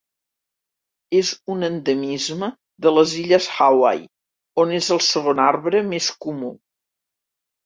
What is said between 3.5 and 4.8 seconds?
Hawaii, on